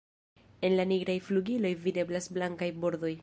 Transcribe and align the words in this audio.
En 0.69 0.77
la 0.79 0.85
nigraj 0.91 1.17
flugiloj 1.27 1.73
videblas 1.85 2.31
blankaj 2.39 2.73
bordoj. 2.85 3.15